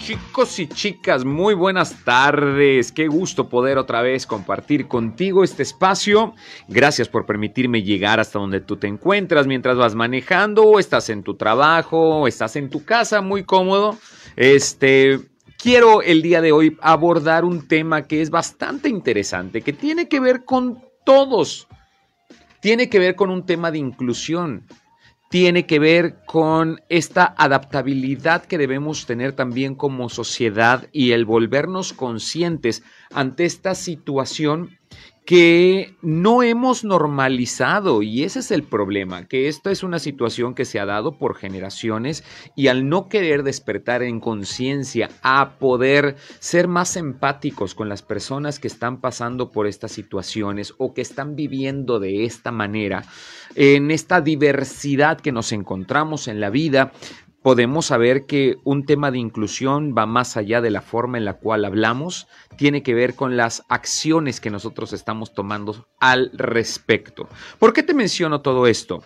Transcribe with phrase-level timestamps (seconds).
[0.00, 2.90] Chicos y chicas, muy buenas tardes.
[2.90, 6.34] Qué gusto poder otra vez compartir contigo este espacio.
[6.68, 11.22] Gracias por permitirme llegar hasta donde tú te encuentras mientras vas manejando, o estás en
[11.22, 13.98] tu trabajo, o estás en tu casa, muy cómodo.
[14.36, 15.20] Este,
[15.62, 20.18] quiero el día de hoy abordar un tema que es bastante interesante, que tiene que
[20.18, 21.68] ver con todos.
[22.60, 24.64] Tiene que ver con un tema de inclusión
[25.30, 31.92] tiene que ver con esta adaptabilidad que debemos tener también como sociedad y el volvernos
[31.92, 32.82] conscientes
[33.14, 34.79] ante esta situación
[35.24, 40.64] que no hemos normalizado y ese es el problema, que esta es una situación que
[40.64, 42.24] se ha dado por generaciones
[42.56, 48.58] y al no querer despertar en conciencia a poder ser más empáticos con las personas
[48.58, 53.04] que están pasando por estas situaciones o que están viviendo de esta manera,
[53.54, 56.92] en esta diversidad que nos encontramos en la vida,
[57.42, 61.34] podemos saber que un tema de inclusión va más allá de la forma en la
[61.34, 67.28] cual hablamos, tiene que ver con las acciones que nosotros estamos tomando al respecto.
[67.58, 69.02] ¿Por qué te menciono todo esto?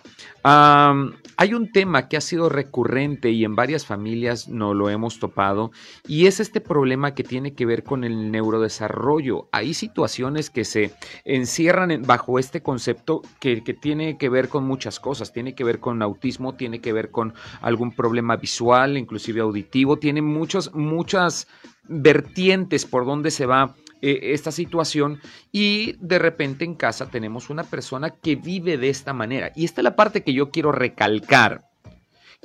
[0.47, 5.71] Hay un tema que ha sido recurrente y en varias familias no lo hemos topado
[6.07, 9.49] y es este problema que tiene que ver con el neurodesarrollo.
[9.51, 10.93] Hay situaciones que se
[11.23, 15.33] encierran bajo este concepto que, que tiene que ver con muchas cosas.
[15.33, 20.21] Tiene que ver con autismo, tiene que ver con algún problema visual, inclusive auditivo, tiene
[20.21, 21.47] muchos, muchas
[21.87, 25.19] vertientes por donde se va eh, esta situación
[25.51, 29.51] y de repente en casa tenemos una persona que vive de esta manera.
[29.55, 31.69] Y esta es la parte que yo quiero recalcar,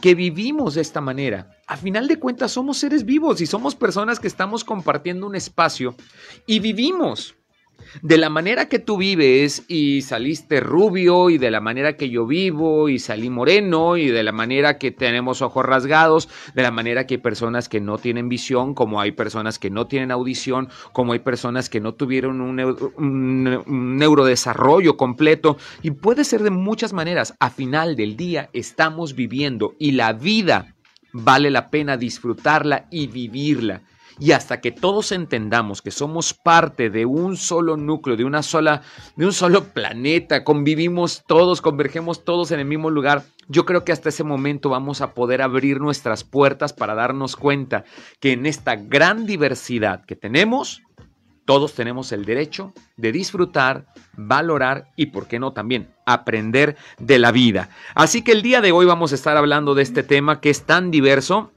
[0.00, 1.50] que vivimos de esta manera.
[1.66, 5.94] A final de cuentas somos seres vivos y somos personas que estamos compartiendo un espacio
[6.46, 7.34] y vivimos
[8.02, 12.26] de la manera que tú vives y saliste rubio y de la manera que yo
[12.26, 17.06] vivo y salí moreno y de la manera que tenemos ojos rasgados, de la manera
[17.06, 21.12] que hay personas que no tienen visión, como hay personas que no tienen audición, como
[21.12, 22.60] hay personas que no tuvieron un,
[22.96, 27.34] un neurodesarrollo completo y puede ser de muchas maneras.
[27.40, 30.74] A final del día estamos viviendo y la vida
[31.12, 33.82] vale la pena disfrutarla y vivirla.
[34.20, 38.82] Y hasta que todos entendamos que somos parte de un solo núcleo, de una sola,
[39.16, 43.92] de un solo planeta, convivimos todos, convergemos todos en el mismo lugar, yo creo que
[43.92, 47.84] hasta ese momento vamos a poder abrir nuestras puertas para darnos cuenta
[48.20, 50.82] que en esta gran diversidad que tenemos,
[51.46, 57.32] todos tenemos el derecho de disfrutar, valorar y, por qué no, también aprender de la
[57.32, 57.70] vida.
[57.94, 60.62] Así que el día de hoy vamos a estar hablando de este tema que es
[60.62, 61.50] tan diverso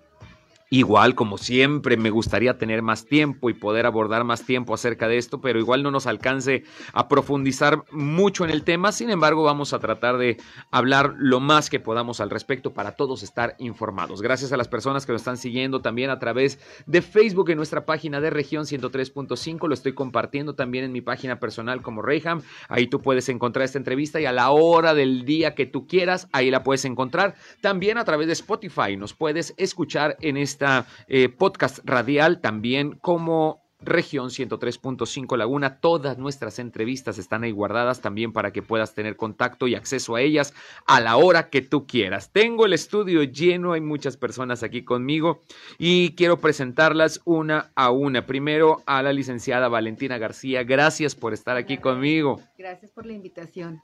[0.74, 5.20] Igual, como siempre, me gustaría tener más tiempo y poder abordar más tiempo acerca de
[5.20, 6.64] esto, pero igual no nos alcance
[6.94, 8.92] a profundizar mucho en el tema.
[8.92, 10.38] Sin embargo, vamos a tratar de
[10.72, 14.24] hablar lo más que podamos al respecto para todos estar informados.
[14.24, 16.58] Gracias a las personas que nos están siguiendo también a través
[16.88, 19.68] de Facebook en nuestra página de región 103.5.
[19.68, 22.42] Lo estoy compartiendo también en mi página personal como Reyham.
[22.68, 26.30] Ahí tú puedes encontrar esta entrevista y a la hora del día que tú quieras,
[26.32, 27.36] ahí la puedes encontrar.
[27.62, 30.63] También a través de Spotify nos puedes escuchar en esta
[31.08, 35.80] eh, podcast radial también como región 103.5 Laguna.
[35.80, 40.22] Todas nuestras entrevistas están ahí guardadas también para que puedas tener contacto y acceso a
[40.22, 40.54] ellas
[40.86, 42.32] a la hora que tú quieras.
[42.32, 45.42] Tengo el estudio lleno, hay muchas personas aquí conmigo
[45.78, 48.26] y quiero presentarlas una a una.
[48.26, 50.64] Primero a la licenciada Valentina García.
[50.64, 52.40] Gracias por estar aquí conmigo.
[52.58, 53.82] Gracias por la invitación.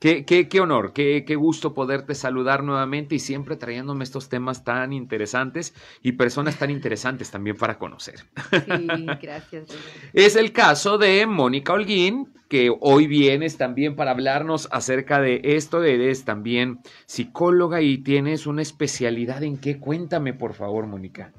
[0.00, 4.64] Qué, qué, qué honor, qué, qué, gusto poderte saludar nuevamente y siempre trayéndome estos temas
[4.64, 8.20] tan interesantes y personas tan interesantes también para conocer.
[8.50, 9.66] Sí, gracias.
[10.14, 15.84] es el caso de Mónica Holguín, que hoy vienes también para hablarnos acerca de esto.
[15.84, 19.78] Eres también psicóloga y tienes una especialidad en qué.
[19.78, 21.30] Cuéntame, por favor, Mónica.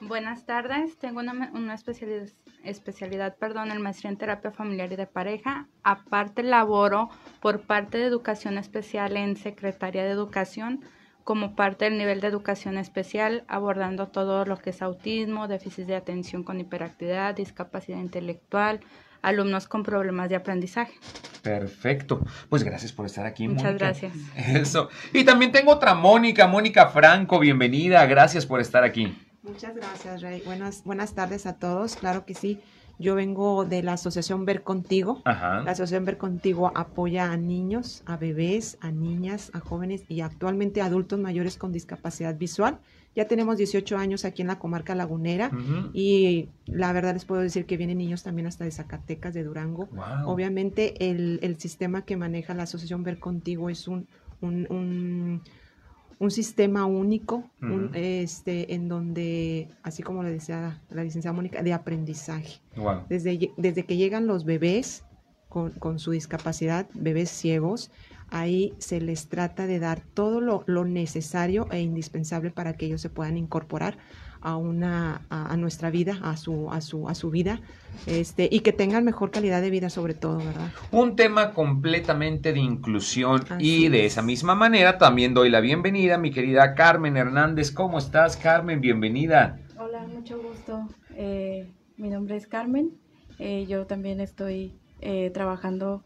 [0.00, 2.28] Buenas tardes, tengo una, una especialidad,
[2.64, 5.68] especialidad, perdón, en maestría en terapia familiar y de pareja.
[5.82, 7.10] Aparte laboro
[7.40, 10.80] por parte de educación especial en Secretaría de Educación
[11.24, 15.96] como parte del nivel de educación especial, abordando todo lo que es autismo, déficit de
[15.96, 18.80] atención con hiperactividad, discapacidad intelectual,
[19.22, 20.94] alumnos con problemas de aprendizaje.
[21.42, 22.20] Perfecto.
[22.48, 23.48] Pues gracias por estar aquí.
[23.48, 24.12] Muchas gracias.
[24.36, 24.88] Eso.
[25.12, 28.04] Y también tengo otra Mónica, Mónica Franco, bienvenida.
[28.06, 29.16] Gracias por estar aquí.
[29.42, 30.42] Muchas gracias, Rey.
[30.44, 31.96] Buenas, buenas tardes a todos.
[31.96, 32.60] Claro que sí.
[32.98, 35.22] Yo vengo de la Asociación Ver Contigo.
[35.24, 40.80] La Asociación Ver Contigo apoya a niños, a bebés, a niñas, a jóvenes y actualmente
[40.80, 42.78] a adultos mayores con discapacidad visual.
[43.16, 45.50] Ya tenemos 18 años aquí en la comarca lagunera
[45.92, 49.88] y la verdad les puedo decir que vienen niños también hasta de Zacatecas, de Durango.
[50.24, 54.06] Obviamente el, sistema que maneja la Asociación Ver Contigo es un,
[54.40, 55.42] un,
[56.30, 57.50] sistema único,
[57.94, 62.60] este, en donde, así como le decía la licenciada Mónica, de aprendizaje.
[63.08, 65.04] Desde, desde que llegan los bebés
[65.48, 67.90] con, con su discapacidad, bebés ciegos,
[68.32, 73.10] ahí se les trata de dar todo lo, necesario e indispensable para que ellos se
[73.10, 73.98] puedan incorporar
[74.42, 77.60] a una a, nuestra vida, a su a su a su vida,
[78.06, 80.70] este y que tengan mejor calidad de vida sobre todo, ¿verdad?
[80.90, 86.18] Un tema completamente de inclusión y de esa misma manera también doy la bienvenida a
[86.18, 87.70] mi querida Carmen Hernández.
[87.70, 88.80] ¿Cómo estás, Carmen?
[88.80, 89.58] Bienvenida.
[89.78, 90.88] Hola, mucho gusto.
[91.14, 92.92] Eh, mi nombre es Carmen.
[93.38, 96.04] Eh, yo también estoy eh, trabajando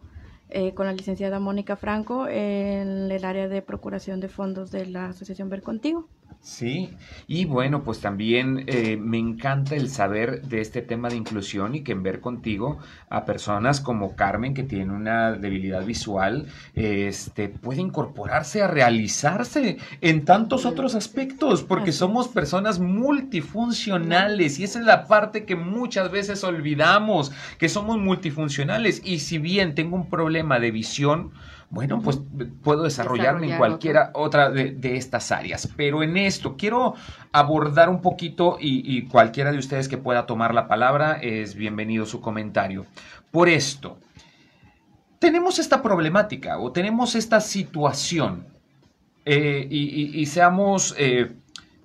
[0.49, 5.07] eh, con la licenciada Mónica Franco en el área de procuración de fondos de la
[5.07, 6.09] Asociación Ver Contigo.
[6.41, 6.91] Sí,
[7.27, 11.83] y bueno, pues también eh, me encanta el saber de este tema de inclusión y
[11.83, 12.79] que en ver contigo
[13.11, 20.25] a personas como Carmen que tiene una debilidad visual, este, puede incorporarse a realizarse en
[20.25, 26.45] tantos otros aspectos, porque somos personas multifuncionales y esa es la parte que muchas veces
[26.45, 29.03] olvidamos, que somos multifuncionales.
[29.05, 31.33] Y si bien tengo un problema de visión,
[31.69, 32.21] bueno, pues
[32.63, 35.69] puedo desarrollarme en cualquiera otra de, estas áreas.
[35.77, 36.95] Pero en esto quiero
[37.33, 42.21] abordar un poquito y, cualquiera de ustedes que pueda tomar la palabra es bienvenido su
[42.21, 42.87] comentario.
[43.33, 43.99] Por esto,
[45.19, 48.47] tenemos esta problemática o tenemos esta situación
[49.25, 51.33] eh, y, seamos eh,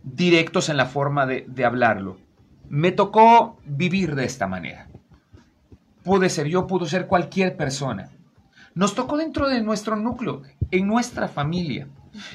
[0.03, 2.17] directos en la forma de, de hablarlo.
[2.69, 4.87] Me tocó vivir de esta manera.
[6.03, 8.09] Pude ser yo, pudo ser cualquier persona
[8.75, 10.41] nos tocó dentro de nuestro núcleo,
[10.71, 11.88] en nuestra familia.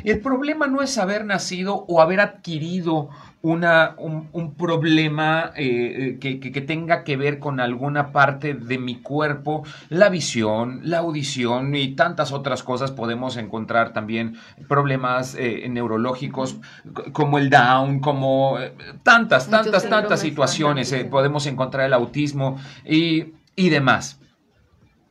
[0.05, 3.11] El problema no es haber nacido o haber adquirido
[3.43, 10.09] una, un, problema eh, que, tenga que ver con alguna parte de mi cuerpo, la
[10.09, 12.91] visión, la audición y tantas otras cosas.
[12.91, 14.37] Podemos encontrar también
[14.67, 16.57] problemas eh, neurológicos
[17.13, 18.73] como el Down, como eh,
[19.03, 20.93] tantas, tantas, tantas situaciones.
[21.11, 24.19] podemos encontrar el autismo y, y demás.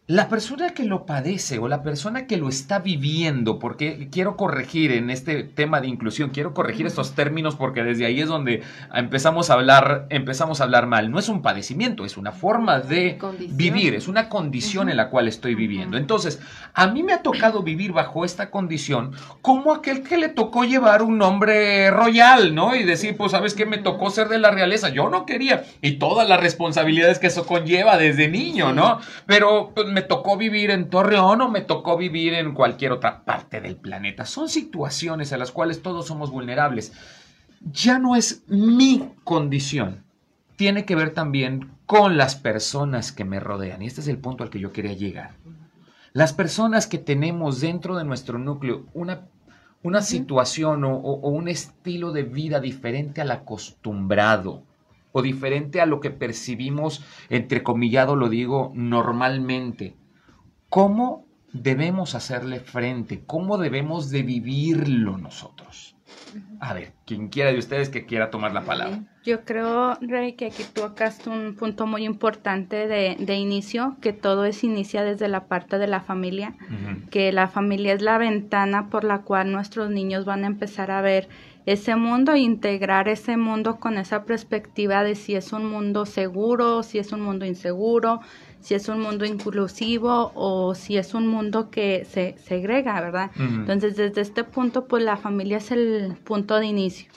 [0.07, 4.91] La persona que lo padece o la persona que lo está viviendo, porque quiero corregir
[4.91, 8.61] en este tema de inclusión, quiero corregir estos términos porque desde ahí es donde
[8.93, 11.09] empezamos a hablar, empezamos a hablar mal.
[11.09, 13.17] No es un padecimiento, es una forma de
[13.49, 15.97] vivir, es una condición en la cual estoy viviendo.
[15.97, 16.39] Entonces,
[16.75, 21.01] a mí me ha tocado vivir bajo esta condición como aquel que le tocó llevar
[21.01, 22.75] un nombre royal, ¿no?
[22.75, 23.65] Y decir, pues, ¿sabes qué?
[23.65, 24.89] Me tocó ser de la realeza.
[24.89, 25.63] Yo no quería.
[25.81, 28.99] Y todas las responsabilidades que eso conlleva desde niño, ¿no?
[29.25, 33.61] Pero pues, me tocó vivir en Torreón o me tocó vivir en cualquier otra parte
[33.61, 34.25] del planeta.
[34.25, 36.91] Son situaciones a las cuales todos somos vulnerables.
[37.61, 40.03] Ya no es mi condición.
[40.57, 43.81] Tiene que ver también con las personas que me rodean.
[43.81, 45.31] Y este es el punto al que yo quería llegar.
[46.11, 49.21] Las personas que tenemos dentro de nuestro núcleo una,
[49.81, 54.63] una situación o, o un estilo de vida diferente al acostumbrado
[55.17, 59.95] o diferente a lo que percibimos, entrecomillado lo digo, normalmente.
[60.67, 63.23] ¿Cómo debemos hacerle frente?
[63.25, 65.95] ¿Cómo debemos de vivirlo nosotros?
[66.59, 69.03] A ver, quien quiera de ustedes que quiera tomar la palabra.
[69.23, 74.43] Yo creo, Rey, que aquí tocaste un punto muy importante de, de inicio, que todo
[74.43, 76.57] es inicia desde la parte de la familia,
[77.09, 80.99] que la familia es la ventana por la cual nuestros niños van a empezar a
[80.99, 81.29] ver
[81.65, 86.99] ese mundo integrar ese mundo con esa perspectiva de si es un mundo seguro, si
[86.99, 88.19] es un mundo inseguro,
[88.65, 93.29] si es un mundo inclusivo o si es un mundo que se segrega, ¿verdad?
[93.37, 97.07] Entonces, desde este punto, pues la familia es el punto de inicio.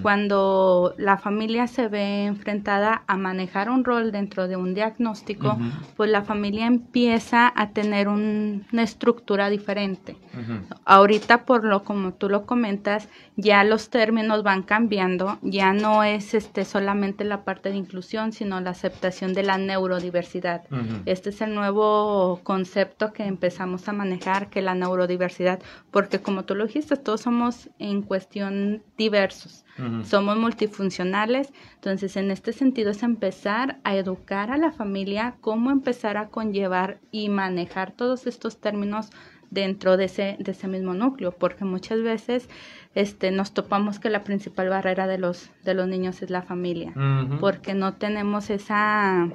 [0.00, 5.58] Cuando la familia se ve enfrentada a manejar un rol dentro de un diagnóstico,
[5.96, 10.16] pues la familia empieza a tener una estructura diferente.
[10.84, 16.34] Ahorita, por lo como tú lo comentas, ya los términos van cambiando, ya no es
[16.34, 20.62] este solamente la parte de inclusión, sino la aceptación de la neurodiversidad.
[21.06, 26.54] Este es el nuevo concepto que empezamos a manejar, que la neurodiversidad, porque como tú
[26.54, 29.64] lo dijiste, todos somos en cuestión diversos,
[30.04, 36.16] somos multifuncionales, entonces en este sentido es empezar a educar a la familia cómo empezar
[36.16, 39.10] a conllevar y manejar todos estos términos
[39.52, 42.48] dentro de ese, de ese mismo núcleo, porque muchas veces
[42.94, 46.94] este, nos topamos que la principal barrera de los, de los niños es la familia,
[47.38, 49.28] porque no tenemos esa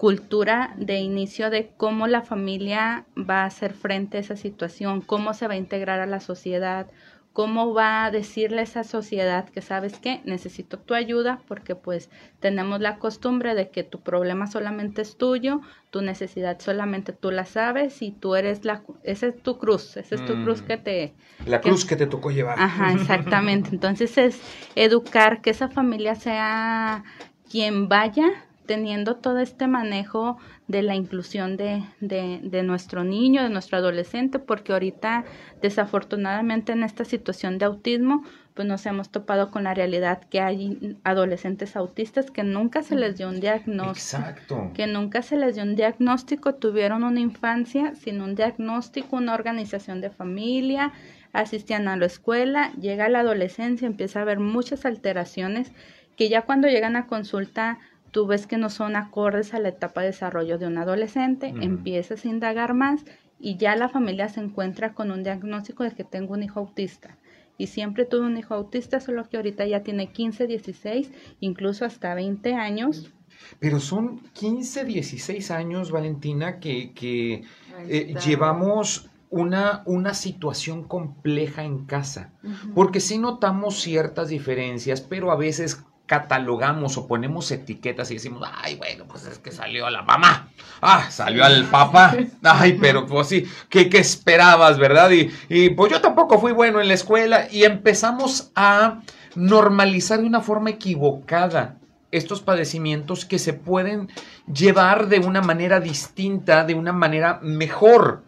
[0.00, 5.34] cultura de inicio de cómo la familia va a hacer frente a esa situación, cómo
[5.34, 6.86] se va a integrar a la sociedad,
[7.34, 12.08] cómo va a decirle a esa sociedad que sabes que necesito tu ayuda porque pues
[12.38, 17.44] tenemos la costumbre de que tu problema solamente es tuyo, tu necesidad solamente tú la
[17.44, 20.64] sabes y tú eres la esa es tu cruz, esa es tu cruz mm.
[20.64, 21.14] que te
[21.44, 22.58] la cruz que te tocó llevar.
[22.58, 23.68] Ajá, exactamente.
[23.70, 24.40] Entonces es
[24.76, 27.04] educar que esa familia sea
[27.50, 33.78] quien vaya teniendo todo este manejo de la inclusión de, de, nuestro niño, de nuestro
[33.78, 35.24] adolescente, porque ahorita
[35.60, 38.22] desafortunadamente en esta situación de autismo,
[38.54, 43.18] pues nos hemos topado con la realidad que hay adolescentes autistas que nunca se les
[43.18, 44.22] dio un diagnóstico.
[44.22, 44.70] Exacto.
[44.72, 50.00] Que nunca se les dio un diagnóstico, tuvieron una infancia sin un diagnóstico, una organización
[50.00, 50.92] de familia,
[51.32, 55.72] asistían a la escuela, llega la adolescencia, empieza a haber muchas alteraciones
[56.20, 57.78] que ya cuando llegan a consulta
[58.10, 62.24] tú ves que no son acordes a la etapa de desarrollo de un adolescente, empiezas
[62.24, 63.04] a indagar más
[63.38, 67.16] y ya la familia se encuentra con un diagnóstico de que tengo un hijo autista.
[67.56, 72.14] Y siempre tuve un hijo autista, solo que ahorita ya tiene 15, 16, incluso hasta
[72.14, 73.12] 20 años.
[73.58, 77.44] Pero son 15, 16 años, Valentina, que, que
[77.86, 82.32] eh, llevamos una, una, situación compleja en casa,
[82.74, 88.74] porque sí notamos ciertas diferencias, pero a veces catalogamos o ponemos etiquetas y decimos, ay,
[88.74, 90.48] bueno, pues es que salió a la mamá,
[90.80, 95.12] ah, salió al papá, ay, pero pues sí, ¿qué, qué esperabas, verdad?
[95.12, 99.02] Y, y, pues yo tampoco fui bueno en la escuela y empezamos a
[99.36, 101.76] normalizar de una forma equivocada
[102.10, 104.08] estos padecimientos que se pueden
[104.52, 108.24] llevar de una manera distinta, de una manera mejor.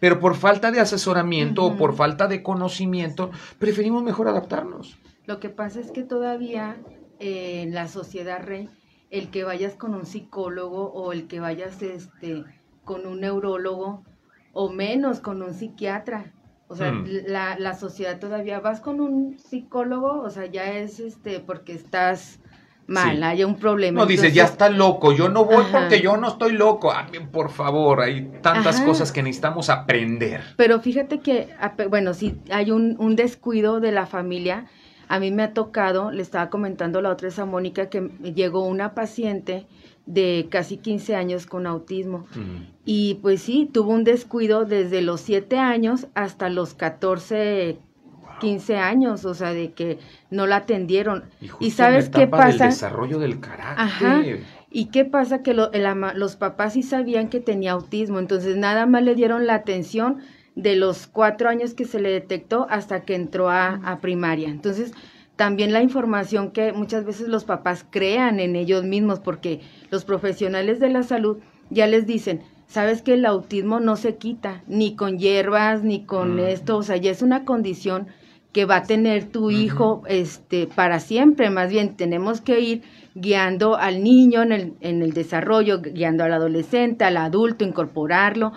[0.00, 4.98] Pero por falta de asesoramiento o por falta de conocimiento, preferimos mejor adaptarnos.
[5.24, 6.76] Lo que pasa es que todavía
[7.22, 8.68] en la sociedad rey
[9.10, 12.44] el que vayas con un psicólogo o el que vayas este
[12.84, 14.02] con un neurólogo
[14.52, 16.32] o menos con un psiquiatra.
[16.68, 17.06] O sea, hmm.
[17.26, 22.40] la, la, sociedad todavía vas con un psicólogo, o sea, ya es este porque estás
[22.86, 24.00] mal, hay un problema.
[24.00, 26.90] No, dices, ya está loco, yo no voy porque yo no estoy loco.
[26.90, 30.42] Ah, por favor, hay tantas cosas que necesitamos aprender.
[30.56, 31.48] Pero fíjate que,
[31.90, 34.66] bueno, si hay un, un descuido de la familia,
[35.12, 38.00] a mí me ha tocado, le estaba comentando la otra vez a Mónica, que
[38.34, 39.66] llegó una paciente
[40.06, 42.24] de casi 15 años con autismo.
[42.86, 47.76] Y pues sí, tuvo un descuido desde los 7 años hasta los 14,
[48.40, 49.98] 15 años, o sea, de que
[50.30, 51.24] no la atendieron.
[51.60, 52.64] Y, sabes qué pasa?
[52.64, 54.44] El desarrollo del carácter.
[54.70, 55.42] ¿Y qué pasa?
[55.42, 60.22] Que los papás sí sabían que tenía autismo, entonces nada más le dieron la atención
[60.54, 64.48] de los cuatro años que se le detectó hasta que entró a, primaria.
[64.48, 64.92] Entonces,
[65.36, 70.78] también la información que muchas veces los papás crean en ellos mismos, porque los profesionales
[70.78, 71.38] de la salud
[71.70, 76.36] ya les dicen, sabes que el autismo no se quita, ni con hierbas, ni con
[76.36, 76.40] mm.
[76.40, 78.08] esto, o sea, ya es una condición
[78.52, 82.82] que va a tener tu hijo este, para siempre, más bien tenemos que ir
[83.14, 88.52] guiando al niño en el, en el desarrollo, guiando al adolescente, al adulto, incorporarlo,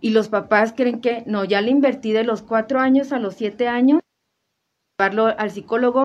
[0.00, 3.34] y los papás creen que, no, ya le invertí de los cuatro años a los
[3.34, 4.00] siete años,
[4.98, 6.04] llevarlo al psicólogo.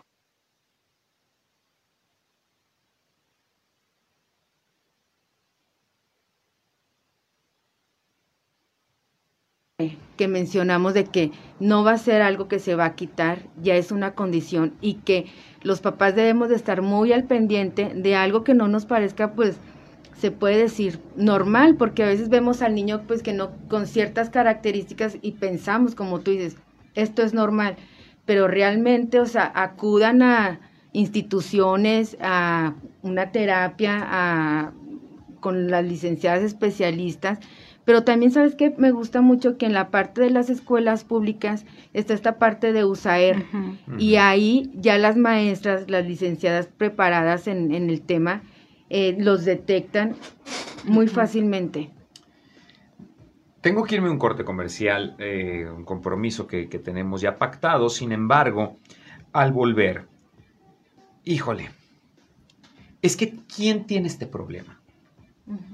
[10.18, 11.32] que mencionamos de que
[11.62, 14.96] no va a ser algo que se va a quitar, ya es una condición y
[14.96, 15.28] que
[15.62, 19.62] los papás debemos de estar muy al pendiente de algo que no nos parezca pues
[20.20, 24.30] se puede decir normal, porque a veces vemos al niño pues que no con ciertas
[24.30, 26.58] características y pensamos como tú dices,
[26.96, 27.78] esto es normal,
[28.26, 30.60] pero realmente, o sea, acudan a
[30.92, 34.74] instituciones, a una terapia, a,
[35.40, 37.40] con las licenciadas especialistas,
[37.86, 41.66] pero también sabes que me gusta mucho que en la parte de las escuelas públicas
[41.94, 43.46] está esta parte de USAER.
[43.98, 48.44] Y ahí ya las maestras, las licenciadas preparadas en, en el tema,
[48.90, 50.16] eh, los detectan
[50.86, 51.92] muy fácilmente.
[53.62, 58.14] Tengo que irme a un corte comercial, eh, un compromiso que, tenemos ya pactado, sin
[58.14, 58.78] embargo,
[59.34, 60.08] al volver,
[61.26, 61.70] híjole,
[63.02, 64.80] es que ¿quién tiene este problema?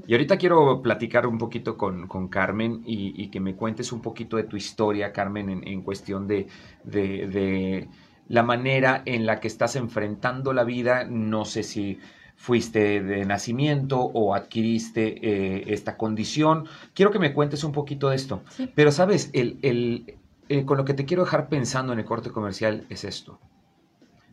[0.08, 4.44] Y ahorita quiero platicar un poquito con, Carmen y, que me cuentes un poquito de
[4.44, 6.48] tu historia, Carmen, en, cuestión de,
[6.84, 7.88] de,
[8.28, 11.04] la manera en la que estás enfrentando la vida.
[11.04, 12.00] No sé si
[12.36, 16.68] fuiste de nacimiento o adquiriste eh, esta condición.
[16.94, 18.44] Quiero que me cuentes un poquito de esto.
[18.76, 19.30] Pero, ¿sabes?
[19.34, 20.18] El, el,
[20.50, 23.40] eh, con lo que te quiero dejar pensando en el corte comercial es esto.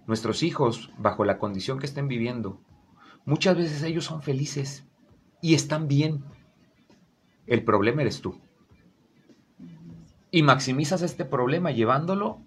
[0.07, 2.61] Nuestros hijos, bajo la condición que estén viviendo,
[3.25, 4.85] muchas veces ellos son felices.
[5.41, 6.23] y están bien.
[7.47, 8.39] El problema eres tú.
[10.31, 12.41] Y maximizas este problema llevándolo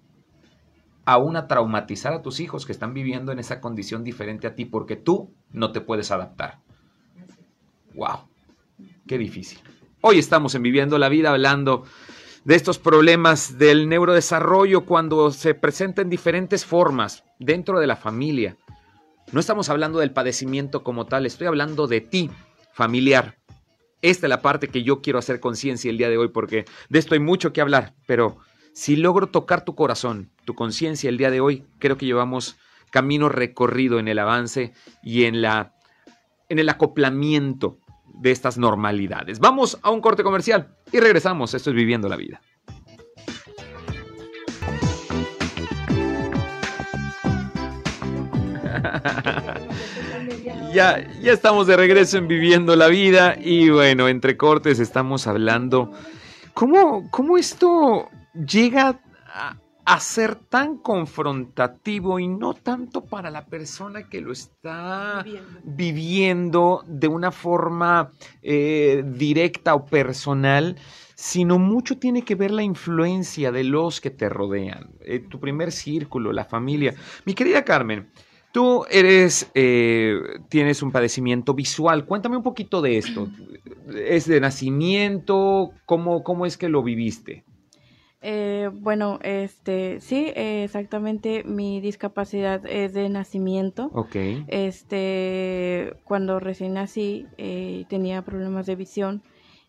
[1.06, 4.64] aún a traumatizar a tus hijos que están viviendo en esa condición diferente a ti
[4.64, 6.58] porque tú no te puedes adaptar.
[7.94, 8.28] ¡Wow!
[9.06, 9.60] ¡Qué difícil!
[10.02, 11.84] Hoy estamos en Viviendo la Vida hablando
[12.44, 18.56] de estos problemas del neurodesarrollo cuando se presenta en diferentes formas dentro de la familia.
[19.32, 22.30] No estamos hablando del padecimiento como tal, estoy hablando de ti,
[22.72, 23.38] familiar.
[24.02, 26.98] Esta es la parte que yo quiero hacer conciencia el día de hoy porque de
[26.98, 28.38] esto hay mucho que hablar, pero
[28.76, 32.58] si logro tocar tu corazón, tu conciencia el día de hoy, creo que llevamos
[32.90, 35.72] camino recorrido en el avance y en, la,
[36.50, 37.78] en el acoplamiento
[38.20, 39.38] de estas normalidades.
[39.38, 41.54] Vamos a un corte comercial y regresamos.
[41.54, 42.42] Esto es Viviendo la Vida.
[50.74, 55.92] ya, ya estamos de regreso en Viviendo la Vida y bueno, entre cortes estamos hablando
[56.52, 58.10] cómo, cómo esto
[58.44, 59.00] llega
[59.84, 65.24] a, ser tan confrontativo y no tanto para la persona que lo está
[65.62, 68.10] viviendo, de una forma
[68.42, 70.76] eh, directa o personal,
[71.14, 75.72] sino mucho tiene que ver la influencia de los que te rodean, eh, tu primer
[75.72, 76.94] círculo, la familia.
[77.24, 78.10] Mi querida Carmen,
[78.52, 82.04] tú eres, eh, tienes un padecimiento visual.
[82.04, 83.28] Cuéntame un poquito de esto.
[83.94, 85.70] ¿Es de nacimiento?
[85.86, 87.45] ¿Cómo, cómo es que lo viviste?
[88.28, 91.44] Eh, bueno, este, sí, exactamente.
[91.44, 93.88] Mi discapacidad es de nacimiento.
[93.94, 94.16] Ok.
[94.48, 99.22] Este, cuando recién nací, eh, tenía problemas de visión.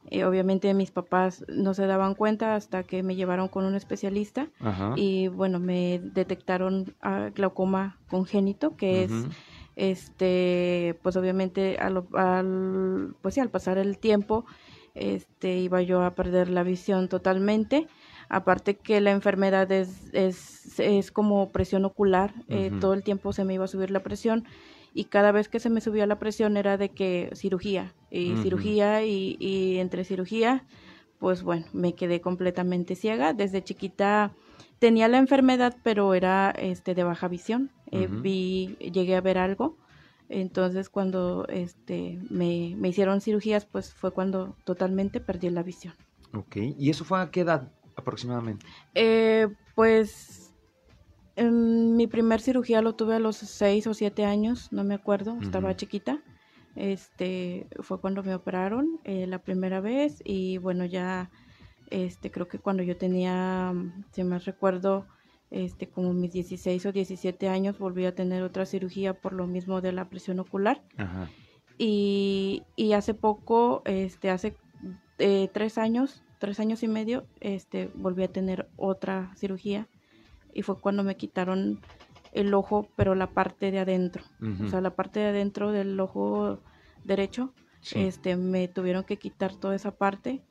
[0.10, 4.48] Eh, obviamente mis papás no se daban cuenta hasta que me llevaron con un especialista
[4.96, 6.96] y bueno, me detectaron
[7.36, 9.12] glaucoma congénito, que es
[9.76, 14.46] este, pues obviamente al, al, pues sí, al pasar el tiempo,
[14.96, 17.88] este, iba yo a perder la visión totalmente
[18.30, 23.44] aparte que la enfermedad es, es, es como presión ocular, eh, todo el tiempo se
[23.44, 24.46] me iba a subir la presión
[24.94, 29.06] y cada vez que se me subía la presión era de que cirugía y cirugía
[29.06, 30.66] y, y, entre cirugía,
[31.20, 33.34] pues bueno, me quedé completamente ciega.
[33.34, 34.32] Desde chiquita
[34.80, 37.72] tenía la enfermedad, pero era este de baja visión.
[37.92, 39.78] Eh, vi, llegué a ver algo.
[40.30, 45.94] Entonces cuando este me, me hicieron cirugías, pues fue cuando totalmente perdí la visión.
[46.34, 47.72] Ok, ¿y eso fue a qué edad?
[47.98, 48.66] Aproximadamente?
[48.96, 50.54] Eh, pues
[51.44, 55.76] mi primer cirugía lo tuve a los seis o siete años, no me acuerdo, estaba
[55.76, 56.20] chiquita.
[56.76, 61.32] Este fue cuando me operaron eh, la primera vez y bueno ya
[61.90, 63.74] este creo que cuando yo tenía
[64.12, 65.08] si me recuerdo
[65.50, 69.82] este como mis 16 o 17 años volví a tener otra cirugía por lo mismo
[69.82, 70.84] de la presión ocular
[71.80, 74.56] Y, y hace poco este hace
[75.18, 79.88] eh, tres años tres años y medio, este, volví a tener otra cirugía
[80.54, 81.80] y fue cuando me quitaron
[82.34, 84.24] el ojo, pero la parte de adentro,
[84.64, 86.60] o sea, la parte de adentro del ojo
[87.04, 87.54] derecho,
[87.94, 90.44] este, me tuvieron que quitar toda esa parte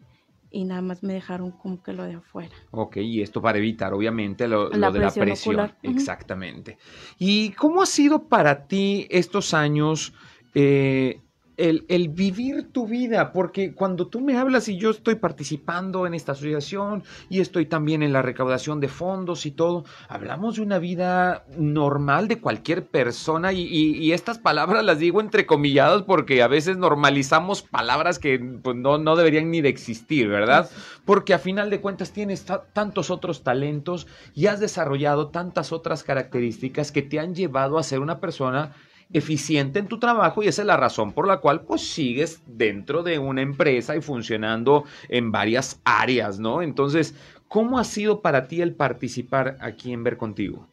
[0.51, 2.55] y nada más me dejaron como que lo de afuera.
[2.71, 5.73] Ok, y esto para evitar obviamente lo, de la presión.
[5.83, 6.79] Exactamente.
[7.19, 10.15] ¿Y cómo ha sido para ti estos años
[10.55, 11.21] eh,
[11.57, 16.33] el, vivir tu vida, porque cuando tú me hablas y yo estoy participando en esta
[16.33, 21.45] asociación y estoy también en la recaudación de fondos y todo, hablamos de una vida
[21.57, 28.19] normal de cualquier persona y, estas palabras las digo entrecomilladas porque a veces normalizamos palabras
[28.19, 30.71] que pues, no, no deberían ni de existir, ¿verdad?
[31.05, 36.93] Porque a final de cuentas tienes tantos otros talentos y has desarrollado tantas otras características
[36.93, 38.73] que te han llevado a ser una persona
[39.13, 43.03] eficiente en tu trabajo y esa es la razón por la cual pues sigues dentro
[43.03, 46.63] de una empresa y funcionando en varias áreas, ¿no?
[46.63, 47.15] Entonces,
[47.49, 50.67] ¿cómo ha sido para ti el participar aquí en Ver Contigo?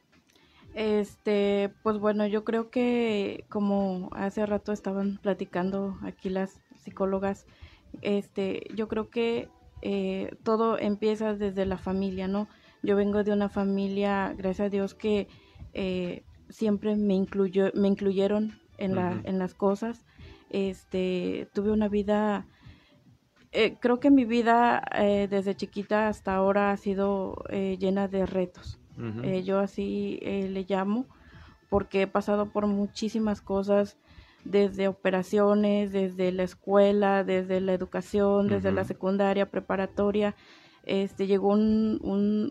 [0.74, 7.46] Este, pues bueno, yo creo que como hace rato estaban platicando aquí las psicólogas,
[8.02, 9.50] este, yo creo que
[9.84, 12.48] eh, todo empieza desde la familia, ¿no?
[12.82, 15.28] Yo vengo de una familia, gracias a Dios, que
[15.74, 20.06] eh, siempre me, incluyó, me incluyeron en, la, en las cosas.
[20.50, 22.46] Este, tuve una vida,
[23.52, 28.26] eh, creo que mi vida eh, desde chiquita hasta ahora ha sido eh, llena de
[28.26, 28.80] retos.
[29.44, 31.08] yo así le llamo
[31.70, 33.98] porque he pasado por muchísimas cosas,
[34.46, 40.36] desde operaciones, desde la escuela, desde la educación, desde la secundaria, preparatoria,
[40.84, 42.00] este, llegó un,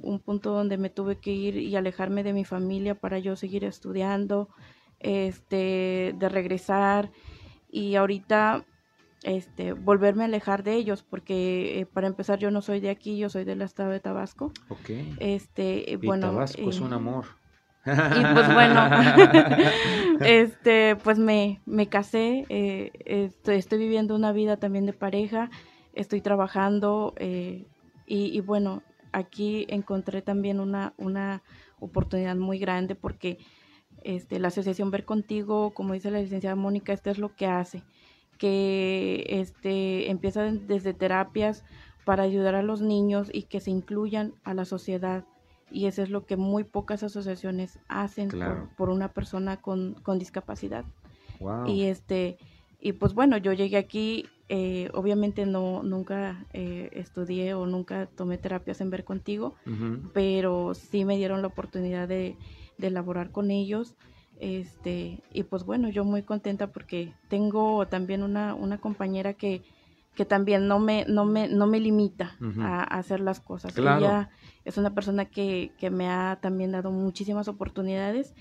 [0.02, 3.64] un, punto donde me tuve que ir y alejarme de mi familia para yo seguir
[3.64, 4.48] estudiando,
[5.00, 7.10] este, de regresar.
[7.70, 8.64] Y ahorita
[9.22, 13.18] este, volverme a alejar de ellos, porque eh, para empezar yo no soy de aquí,
[13.18, 14.52] yo soy del estado de Tabasco.
[14.68, 14.90] Ok.
[15.18, 17.26] Este, y bueno, Tabasco es un amor.
[17.84, 18.80] Y pues bueno,
[20.20, 25.50] este, pues me, me casé, eh, estoy, estoy, viviendo una vida también de pareja,
[25.92, 27.66] estoy trabajando eh,
[28.06, 31.42] y, y, bueno, aquí encontré también una, una
[31.80, 33.38] oportunidad muy grande porque
[34.04, 37.84] este, la asociación Ver Contigo, como dice la licenciada Mónica, esto es lo que hace,
[38.38, 41.64] que este, empieza desde terapias
[42.04, 45.24] para ayudar a los niños y que se incluyan a la sociedad.
[45.70, 48.28] Y eso es lo que muy pocas asociaciones hacen
[48.76, 50.84] por, una persona con, con discapacidad.
[51.66, 52.38] Y este
[52.84, 58.38] y pues bueno, yo llegué aquí, eh, obviamente no nunca eh, estudié o nunca tomé
[58.38, 59.54] terapias en ver contigo,
[60.12, 62.36] pero sí me dieron la oportunidad de,
[62.78, 63.94] de elaborar con ellos.
[64.40, 69.62] Este, y pues bueno, yo muy contenta porque tengo también una, una compañera que,
[70.14, 73.76] que también no me, no me, no me limita a, hacer las cosas.
[73.78, 74.30] Ella
[74.64, 78.34] es una persona que, que, me ha también dado muchísimas oportunidades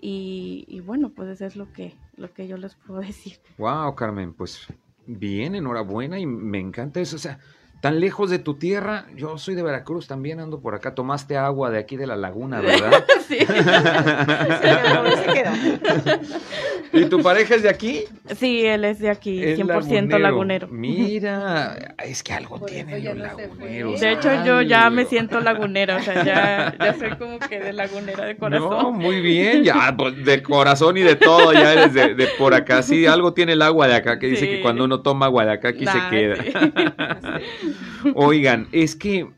[0.00, 3.38] y, y, bueno, pues eso es lo que, lo que yo les puedo decir.
[3.58, 4.66] Wow, Carmen, pues
[5.18, 7.16] bien, enhorabuena y me encanta eso.
[7.16, 7.38] O sea,
[7.82, 9.06] tan lejos de tu tierra.
[9.16, 10.94] Yo soy de Veracruz, también ando por acá.
[10.94, 13.04] Tomaste agua de aquí de la laguna, ¿verdad?
[13.28, 13.38] sí.
[16.92, 18.04] ¿Y tu pareja es de aquí?
[18.36, 20.68] Sí, él es de aquí, 100% lagunero.
[20.68, 24.00] Mira, es que algo tiene los laguneros.
[24.00, 27.72] De hecho, yo ya me siento lagunera, o sea, ya, ya soy como que de
[27.72, 28.70] lagunera de corazón.
[28.70, 32.82] No, muy bien, ya pues, de corazón y de todo, ya eres de, por acá.
[32.82, 35.52] Sí, algo tiene el agua de acá que dice que cuando uno toma agua de
[35.52, 36.36] acá, aquí se queda.
[38.14, 39.28] Oigan, es que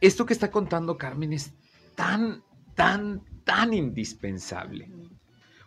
[0.00, 1.52] esto que está contando Carmen es
[1.94, 2.42] tan,
[2.74, 4.88] tan, tan indispensable.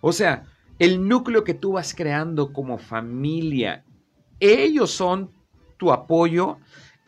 [0.02, 0.46] O sea,
[0.80, 3.84] el núcleo que tú vas creando como familia,
[4.40, 5.32] ellos son
[5.78, 6.58] tu apoyo,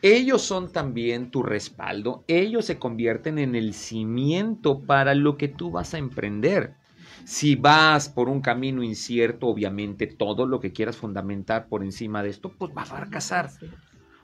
[0.02, 5.70] ellos son también tu respaldo, ellos se convierten en el cimiento para lo que tú
[5.70, 6.74] vas a emprender.
[7.24, 12.28] Si vas por un camino incierto, obviamente todo lo que quieras fundamentar por encima de
[12.28, 13.50] esto, pues va a fracasar.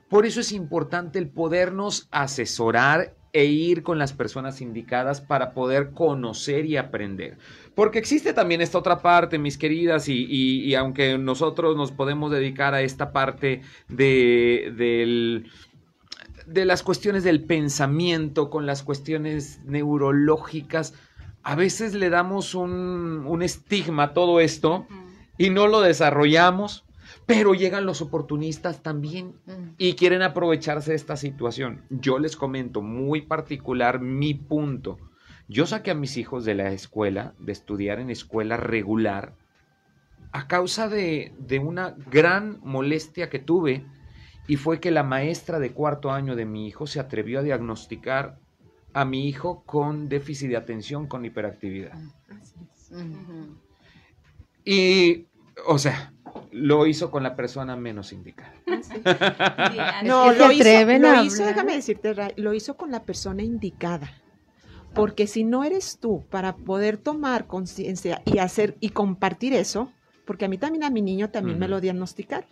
[0.09, 5.93] Por eso es importante el podernos asesorar e ir con las personas indicadas para poder
[5.93, 7.39] conocer y aprender.
[7.75, 12.83] Porque existe también esta otra parte, mis queridas, y, aunque nosotros nos podemos dedicar a
[12.83, 15.43] esta parte de,
[16.47, 20.95] de las cuestiones del pensamiento, con las cuestiones neurológicas,
[21.43, 24.87] a veces le damos un, un estigma a todo esto
[25.39, 26.85] y no lo desarrollamos
[27.27, 29.35] pero llegan los oportunistas también
[29.79, 31.83] y quieren aprovecharse de esta situación.
[31.89, 34.99] Yo les comento muy particular mi punto.
[35.53, 39.35] Yo saqué a mis hijos de la escuela, de estudiar en escuela regular,
[40.33, 43.85] a causa de, de una gran molestia que tuve
[44.49, 48.39] y fue que la maestra de cuarto año de mi hijo se atrevió a diagnosticar
[48.95, 51.99] a mi hijo con déficit de atención, con hiperactividad.
[54.65, 55.27] Y,
[55.67, 56.15] o sea,
[56.51, 58.55] lo hizo con la persona menos indicada.
[59.77, 60.65] Ah, no, lo, hizo,
[60.99, 64.22] lo hizo, déjame decirte, lo hizo con la persona indicada.
[64.95, 69.91] Porque si no eres tú para poder tomar conciencia y hacer y compartir eso,
[70.25, 72.49] porque a mí también a mi niño también me lo diagnosticaron.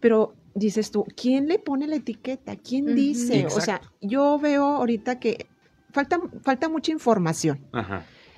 [0.00, 2.56] Pero dices tú, ¿quién le pone la etiqueta?
[2.56, 3.46] ¿Quién dice?
[3.46, 5.46] O sea, yo veo ahorita que
[5.90, 7.60] falta, falta mucha información.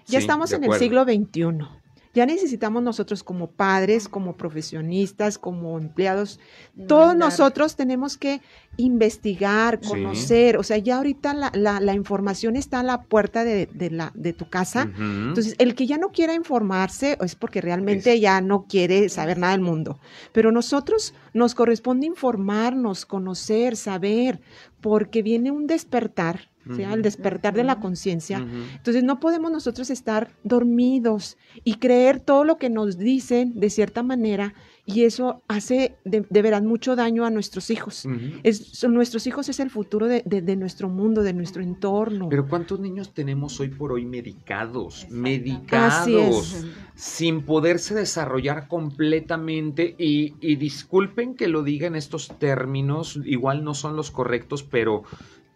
[0.07, 1.78] ya estamos en el siglo XXI
[2.19, 6.41] ya necesitamos nosotros como padres, como profesionistas, como empleados,
[6.89, 8.41] todos nosotros tenemos que
[8.77, 14.11] investigar, conocer, o sea, ya ahorita la, la, información está a la puerta de, la,
[14.17, 18.67] de tu casa, entonces el que ya no quiera informarse es porque realmente ya no
[18.67, 20.01] quiere saber nada del mundo,
[20.33, 24.41] pero nosotros nos corresponde informarnos, conocer, saber,
[24.81, 28.47] porque viene un despertar sea, el despertar de la conciencia.
[28.77, 34.03] Entonces no podemos nosotros estar dormidos y creer todo lo que nos dicen de cierta
[34.03, 34.55] manera
[34.89, 38.07] y eso hace de, verdad mucho daño a nuestros hijos.
[38.43, 42.31] es, nuestros hijos es el futuro de, nuestro mundo, de nuestro entorno.
[42.31, 45.07] Pero ¿cuántos niños tenemos hoy por hoy medicados?
[45.11, 53.65] Medicados, sin poderse desarrollar completamente y, y disculpen que lo diga en estos términos, igual
[53.65, 55.03] no son los correctos, pero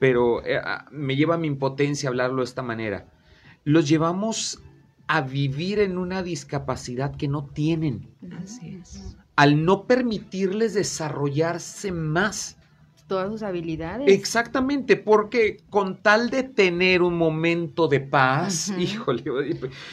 [0.03, 3.07] pero eh, ah, me lleva mi impotencia hablarlo de esta manera.
[3.63, 4.61] Los llevamos
[5.07, 8.09] a vivir en una discapacidad que no tienen.
[8.43, 9.17] Así es.
[9.37, 12.57] Al no permitirles desarrollarse más.
[13.13, 14.11] Todas sus habilidades.
[14.11, 19.23] Exactamente, porque con tal de tener un momento de paz, híjole,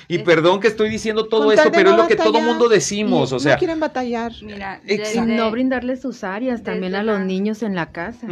[0.07, 3.39] y, perdón que estoy diciendo todo esto, pero es lo que todo mundo decimos, o
[3.39, 3.55] sea.
[3.55, 4.31] No quieren batallar.
[4.41, 8.25] Mira, y no brindarles sus áreas también a los niños en la casa.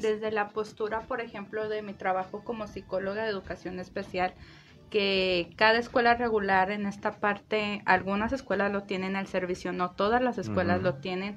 [0.00, 4.34] Desde la postura, por ejemplo, de mi trabajo como psicóloga de educación especial,
[4.88, 10.22] que cada escuela regular en esta parte, algunas escuelas lo tienen al servicio, no todas
[10.22, 11.34] las escuelas lo tienen.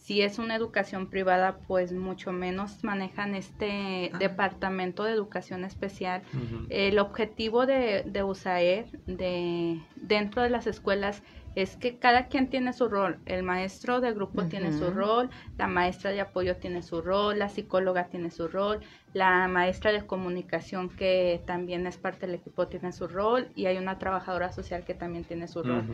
[0.00, 6.22] Si es una educación privada, pues mucho menos manejan este departamento de educación especial.
[6.70, 11.22] El objetivo de, de USAER de, dentro de las escuelas
[11.54, 13.18] es que cada quien tiene su rol.
[13.26, 17.48] El maestro de grupo tiene su rol, la maestra de apoyo tiene su rol, la
[17.48, 18.80] psicóloga tiene su rol,
[19.12, 23.78] la maestra de comunicación que también es parte del equipo tiene su rol y hay
[23.78, 25.84] una trabajadora social que también tiene su rol.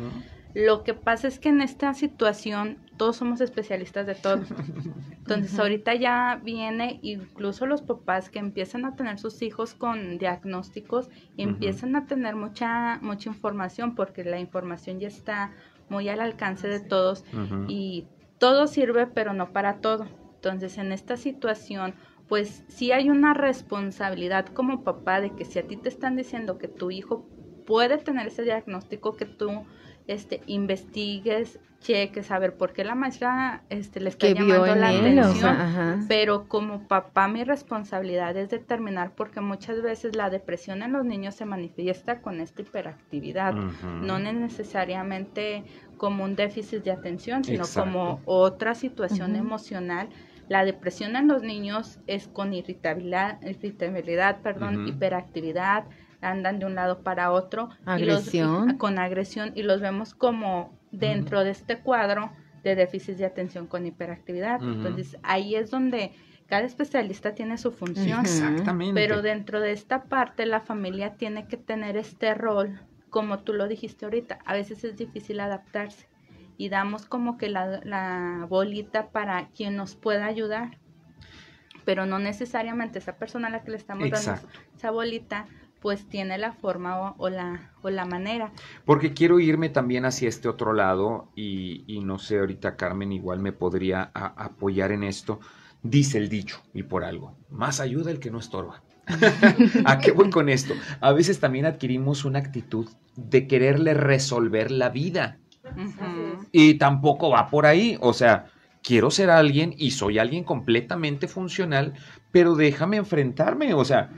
[0.56, 4.40] Lo que pasa es que en esta situación todos somos especialistas de todo.
[5.18, 11.10] Entonces ahorita ya viene incluso los papás que empiezan a tener sus hijos con diagnósticos
[11.36, 15.52] y empiezan a tener mucha mucha información porque la información ya está
[15.90, 17.26] muy al alcance de todos
[17.68, 18.06] y
[18.38, 20.06] todo sirve pero no para todo.
[20.36, 21.94] Entonces en esta situación
[22.28, 26.56] pues sí hay una responsabilidad como papá de que si a ti te están diciendo
[26.56, 27.28] que tu hijo
[27.66, 29.66] puede tener ese diagnóstico, que tú
[30.06, 36.06] este, investigues, cheques, a ver por qué la maestra este, le está llamando la atención.
[36.08, 41.34] pero como papá mi responsabilidad es determinar porque muchas veces la depresión en los niños
[41.34, 45.64] se manifiesta con esta hiperactividad, no necesariamente
[45.96, 50.08] como un déficit de atención, sino como otra situación emocional.
[50.48, 55.84] La depresión en los niños es con irritabilidad, irritabilidad perdón, hiperactividad,
[56.30, 57.68] andan de un lado para otro.
[57.84, 58.76] Agresión.
[58.78, 62.30] con agresión y los vemos como dentro de este cuadro
[62.62, 64.62] de déficit de atención con hiperactividad.
[64.62, 66.12] Entonces ahí es donde
[66.46, 68.20] cada especialista tiene su función.
[68.20, 69.00] Exactamente.
[69.00, 73.68] Pero dentro de esta parte la familia tiene que tener este rol, como tú lo
[73.68, 76.08] dijiste ahorita, a veces es difícil adaptarse
[76.58, 80.78] y damos como que la, bolita para quien nos pueda ayudar,
[81.84, 84.40] pero no necesariamente esa persona a la que le estamos dando
[84.76, 85.46] esa bolita
[85.86, 88.50] pues tiene la forma o, la, o la manera.
[88.84, 93.52] Porque quiero irme también hacia este otro lado y, no sé, ahorita Carmen igual me
[93.52, 95.38] podría apoyar en esto.
[95.84, 98.82] Dice el dicho, y por algo, más ayuda el que no estorba.
[99.84, 100.74] ¿A qué voy con esto?
[101.00, 105.38] A veces también adquirimos una actitud de quererle resolver la vida
[106.50, 107.96] y tampoco va por ahí.
[108.00, 108.46] O sea,
[108.86, 111.94] quiero ser alguien y soy alguien completamente funcional,
[112.30, 113.74] pero déjame enfrentarme.
[113.74, 114.10] O sea,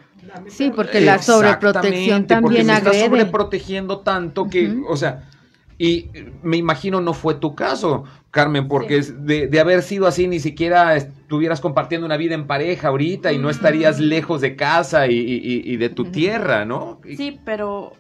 [0.47, 2.97] sí, porque la sobreprotección también porque agrede.
[2.97, 5.27] Está sobreprotegiendo tanto que, o sea,
[5.79, 6.11] y
[6.43, 11.63] me imagino no fue tu caso, Carmen, porque de, haber sido así ni siquiera estuvieras
[11.63, 16.11] compartiendo una vida en pareja ahorita y no estarías lejos de casa y, de tu
[16.11, 17.01] tierra, ¿no?
[17.17, 17.95] Sí, pero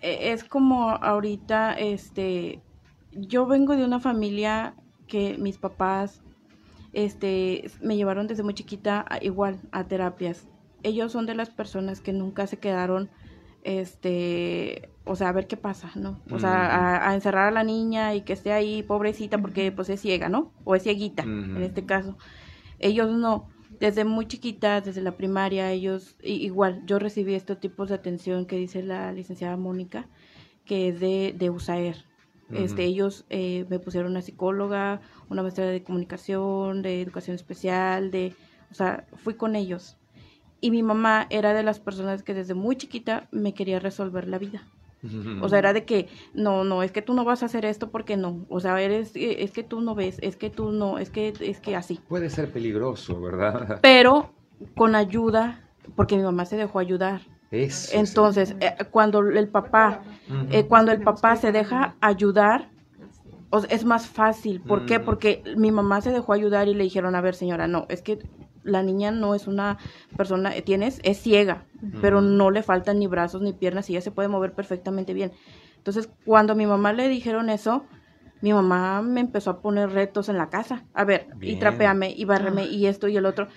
[0.00, 2.60] e, es como ahorita, este,
[3.12, 4.74] yo vengo de una familia
[5.06, 6.22] que mis papás
[6.92, 10.46] este, me llevaron desde muy chiquita igual a terapias.
[10.82, 13.08] Ellos son de las personas que nunca se quedaron,
[13.62, 16.20] este, o sea, a ver qué pasa, ¿no?
[16.30, 20.00] O sea, a, encerrar a la niña y que esté ahí, pobrecita, porque pues es
[20.00, 20.52] ciega, ¿no?
[20.64, 22.16] O es cieguita, en este caso.
[22.78, 23.48] Ellos no.
[23.78, 28.56] Desde muy chiquita, desde la primaria, ellos, igual, yo recibí estos tipos de atención que
[28.56, 30.08] dice la licenciada Mónica,
[30.64, 32.04] que es de, de USAER,
[32.52, 38.34] este, ellos eh, me pusieron una psicóloga, una maestra de comunicación, de educación especial, de,
[38.70, 39.96] o sea, fui con ellos.
[40.60, 44.38] Y mi mamá era de las personas que desde muy chiquita me quería resolver la
[44.38, 44.66] vida.
[45.40, 47.90] O sea, era de que, no, no, es que tú no vas a hacer esto
[47.90, 48.46] porque no.
[48.48, 51.60] O sea, eres, es que tú no ves, es que tú no, es que, es
[51.60, 51.98] que así.
[52.08, 53.80] Puede ser peligroso, ¿verdad?
[53.82, 54.32] Pero
[54.76, 57.22] con ayuda, porque mi mamá se dejó ayudar.
[57.92, 60.02] Entonces, eh, cuando el papá,
[60.50, 62.70] eh, cuando el papá se deja ayudar,
[63.68, 64.60] es más fácil.
[64.60, 64.98] ¿Por qué?
[64.98, 68.18] Porque mi mamá se dejó ayudar y le dijeron, a ver, señora, no, es que
[68.64, 69.78] la niña no es una
[70.16, 71.64] persona, eh, tienes, es ciega,
[72.00, 75.32] pero no le faltan ni brazos ni piernas y ella se puede mover perfectamente bien.
[75.76, 77.84] Entonces, cuando a mi mamá le dijeron eso,
[78.40, 80.84] mi mamá me empezó a poner retos en la casa.
[80.94, 83.48] A ver, y trapeame, y bárreme, y esto y el otro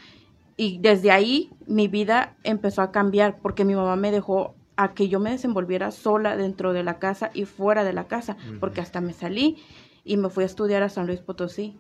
[0.57, 5.07] y desde ahí mi vida empezó a cambiar porque mi mamá me dejó a que
[5.07, 9.01] yo me desenvolviera sola dentro de la casa y fuera de la casa, porque hasta
[9.01, 9.57] me salí
[10.03, 11.77] y me fui a estudiar a San Luis Potosí.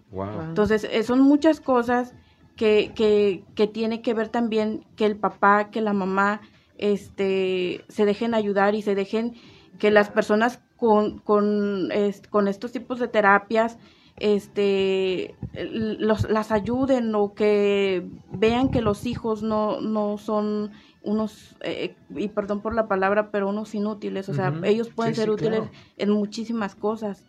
[0.47, 2.13] Entonces, eh, son muchas cosas
[2.55, 6.41] que, que, que tiene que ver también que el papá, que la mamá,
[6.77, 9.35] este, se dejen ayudar y se dejen
[9.77, 11.89] que las personas con, con,
[12.29, 13.77] con estos tipos de terapias
[14.17, 20.71] este los, las ayuden o que vean que los hijos no, no son
[21.05, 25.29] unos, eh, y perdón por la palabra, pero unos inútiles, o sea, ellos pueden ser
[25.29, 25.61] útiles
[25.97, 27.25] en muchísimas cosas.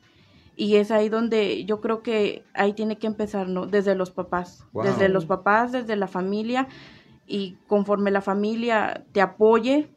[0.59, 3.66] Y es ahí donde yo creo que ahí tiene que empezar, ¿no?
[3.66, 6.68] Desde los papás, desde los papás, desde la familia,
[7.27, 9.90] y conforme la familia te apoye,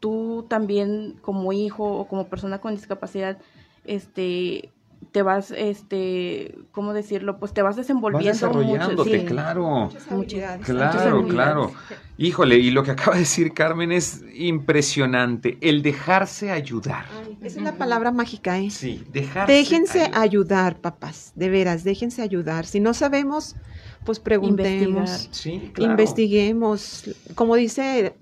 [0.00, 3.38] tú también como hijo o como persona con discapacidad,
[3.84, 4.72] este,
[5.16, 7.38] te vas, este, ¿cómo decirlo?
[7.38, 8.28] Pues te vas desenvolviendo.
[8.28, 9.88] Vas desarrollándote, claro.
[10.62, 11.72] claro, claro.
[12.18, 17.06] Híjole, y lo que acaba de decir Carmen es impresionante, el dejarse ayudar.
[17.40, 18.68] esa es la palabra mágica, ¿eh?
[18.68, 20.82] Sí, dejarse Déjense ayudar.
[20.82, 22.66] papás, de veras, déjense ayudar.
[22.66, 23.56] Si no sabemos,
[24.04, 25.30] pues preguntemos,
[25.78, 27.08] investiguemos.
[27.34, 28.16] Como dice,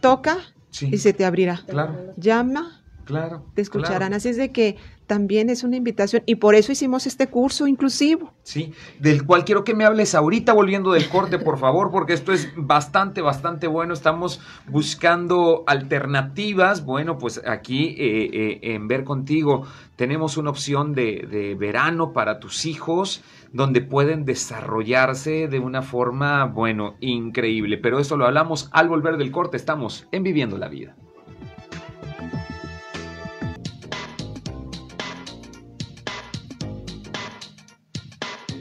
[0.00, 0.38] toca
[0.80, 1.62] y se te abrirá.
[1.68, 2.12] Claro.
[2.16, 3.44] Llama Claro.
[3.54, 4.14] Te escucharán.
[4.14, 8.32] Así es de que también es una invitación y por eso hicimos este curso inclusivo.
[8.42, 12.32] Sí, del cual quiero que me hables ahorita volviendo del corte, por favor, porque esto
[12.32, 13.92] es bastante, bastante bueno.
[13.92, 16.84] Estamos buscando alternativas.
[16.84, 22.40] Bueno, pues aquí eh, eh, en Ver Contigo tenemos una opción de, de verano para
[22.40, 27.78] tus hijos donde pueden desarrollarse de una forma, bueno, increíble.
[27.78, 29.56] Pero esto lo hablamos al volver del corte.
[29.56, 30.96] Estamos en Viviendo la Vida.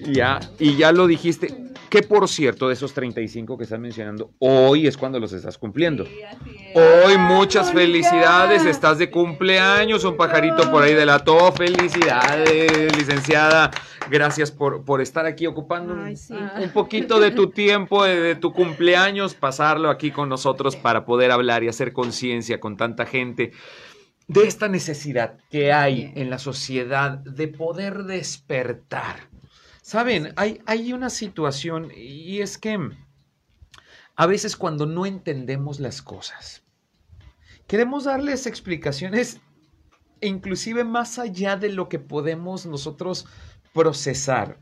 [0.05, 1.63] Ya, y ya lo dijiste.
[1.89, 6.05] Que por cierto, de esos 35 que estás mencionando, hoy es cuando los estás cumpliendo.
[6.73, 13.69] Hoy muchas felicidades, estás de cumpleaños, un pajarito por ahí de la to, felicidades, licenciada.
[14.09, 19.35] Gracias por, por estar aquí ocupando un, poquito de tu tiempo, de, de, tu cumpleaños,
[19.35, 23.51] pasarlo aquí con nosotros para poder hablar y hacer conciencia con tanta gente
[24.27, 29.32] de esta necesidad que hay en la sociedad de poder despertar
[29.83, 32.79] Saben, hay, hay una situación y es que
[34.15, 36.63] a veces cuando no entendemos las cosas,
[37.67, 39.41] queremos darles explicaciones
[40.21, 43.25] inclusive más allá de lo que podemos nosotros
[43.73, 44.57] procesar.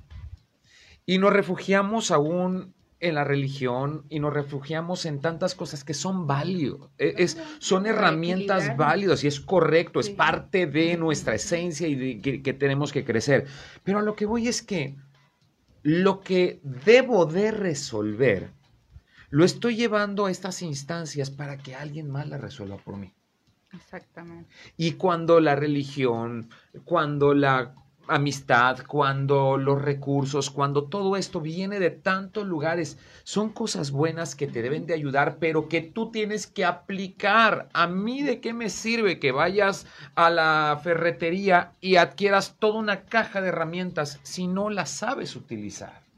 [1.06, 6.26] Y nos refugiamos aún en la religión y nos refugiamos en tantas cosas que son
[6.26, 11.94] válidos, e, es, son herramientas válidas y es correcto, es parte de nuestra esencia y
[11.94, 13.46] de que, que tenemos que crecer.
[13.84, 14.96] Pero a lo que voy es que
[15.84, 18.52] lo que debo de resolver,
[19.30, 23.14] lo estoy llevando a estas instancias para que alguien más la resuelva por mí.
[23.74, 24.50] Exactamente.
[24.78, 26.50] Y cuando la religión,
[26.84, 27.74] cuando la
[28.08, 34.48] amistad, cuando los recursos, cuando todo esto viene de tantos lugares, son cosas buenas que
[34.48, 37.70] te deben de ayudar, pero que tú tienes que aplicar.
[37.74, 39.86] A mí de qué me sirve que vayas
[40.16, 46.11] a la ferretería y adquieras toda una caja de herramientas si no las sabes utilizar.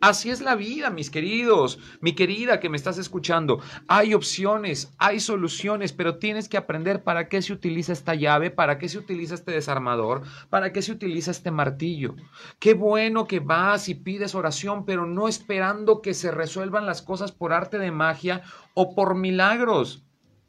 [0.00, 3.60] Así es la vida, mis queridos, mi querida que me estás escuchando.
[3.86, 8.78] Hay opciones, hay soluciones, pero tienes que aprender para qué se utiliza esta llave, para
[8.78, 12.14] qué se utiliza este desarmador, para qué se utiliza este martillo.
[12.58, 17.30] Qué bueno que vas y pides oración, pero no esperando que se resuelvan las cosas
[17.30, 18.40] por arte de magia
[18.72, 20.02] o por milagros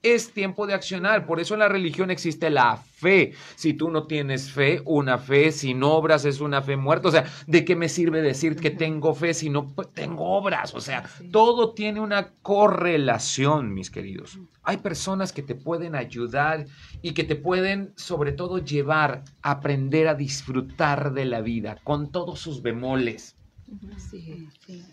[0.04, 1.26] es tiempo de accionar.
[1.26, 3.34] Por eso en la religión existe la fe.
[3.56, 7.10] Si tú no tienes fe, una fe sin obras es una fe muerta.
[7.10, 10.74] O sea, ¿de qué me sirve decir que tengo fe si no pues, tengo obras?
[10.74, 14.40] O sea, todo tiene una correlación, mis queridos.
[14.64, 16.66] Hay personas que te pueden ayudar
[17.02, 22.12] y que te pueden, sobre todo, llevar a aprender a disfrutar de la vida con
[22.12, 23.36] todos sus bemoles.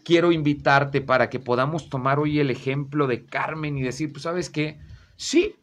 [0.05, 4.51] Quiero invitarte para que podamos tomar hoy el ejemplo de Carmen y decir, pues sabes
[4.51, 4.79] qué,
[5.19, 5.57] Sí,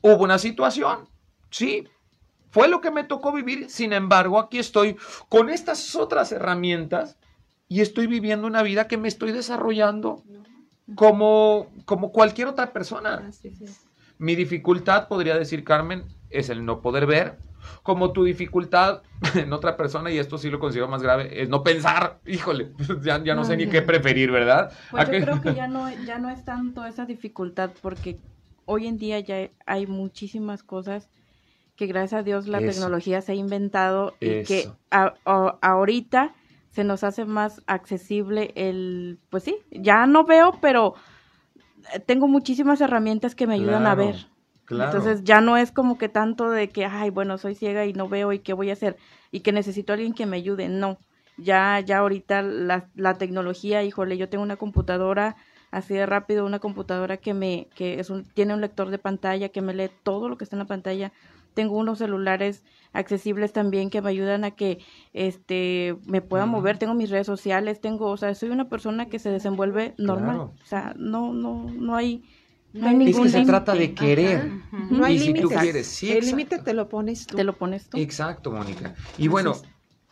[0.00, 1.08] hubo una situación,
[1.50, 1.88] sí,
[2.50, 4.96] fue lo que me tocó vivir, sin embargo, aquí estoy
[5.28, 7.16] con estas otras herramientas
[7.66, 10.22] y estoy viviendo una vida que me estoy desarrollando
[10.94, 13.28] como, como cualquier otra persona.
[14.18, 17.40] Mi dificultad, podría decir Carmen, es el no poder ver,
[17.82, 19.02] como tu dificultad
[19.34, 23.18] en otra persona, y esto sí lo considero más grave, es no pensar, híjole, ya,
[23.34, 24.72] no, sé ni qué preferir, ¿verdad?
[24.90, 28.18] Pues yo creo que ya no, ya no es tanto esa dificultad, porque
[28.64, 31.08] hoy en día ya hay muchísimas cosas
[31.76, 36.34] que gracias a Dios la tecnología se ha inventado y que ahorita
[36.70, 40.94] se nos hace más accesible el, pues sí, ya no veo, pero
[42.06, 44.28] tengo muchísimas herramientas que me ayudan a ver.
[44.70, 48.08] Entonces ya no es como que tanto de que, ay, bueno, soy ciega y no
[48.08, 48.96] veo y qué voy a hacer
[49.30, 50.68] y que necesito a alguien que me ayude.
[50.68, 50.98] No,
[51.36, 55.36] ya, ya ahorita la, la tecnología, híjole, yo tengo una computadora,
[55.70, 59.48] así de rápido, una computadora que me, que es un, tiene un lector de pantalla,
[59.48, 61.12] que me lee todo lo que está en la pantalla.
[61.54, 62.62] Tengo unos celulares
[62.92, 64.78] accesibles también que me ayudan a que
[65.12, 69.18] este me pueda mover, tengo mis redes sociales, tengo, o sea, soy una persona que
[69.18, 70.38] se desenvuelve normal.
[70.38, 72.22] O sea, no, no, no hay
[72.72, 74.50] no hay ningún es que se trata de querer.
[74.90, 76.02] No hay límites.
[76.02, 77.36] el límite te lo pones tú.
[77.36, 77.98] Te lo pones tú.
[77.98, 78.94] Exacto, Mónica.
[79.16, 79.54] Y bueno,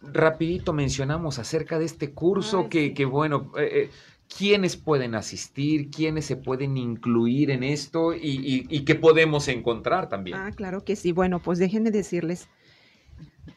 [0.00, 3.90] rapidito mencionamos acerca de este curso que, que, bueno, eh, eh,
[4.36, 10.38] quiénes pueden asistir, quiénes se pueden incluir en esto y, y, qué podemos encontrar también.
[10.38, 11.12] Ah, claro que sí.
[11.12, 12.48] Bueno, pues déjenme decirles,